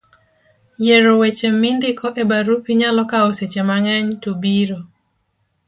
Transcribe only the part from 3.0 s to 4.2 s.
kawo seche mang'eny